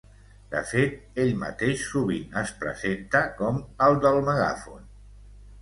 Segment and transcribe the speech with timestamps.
[0.53, 4.91] De fet, ell mateix sovint es presenta com ‘el del megàfon’.